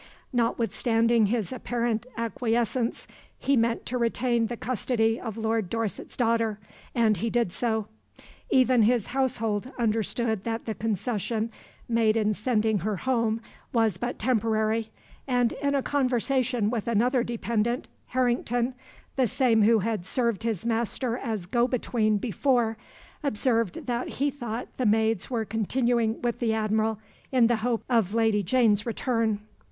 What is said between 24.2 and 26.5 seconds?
thought the maids were continuing with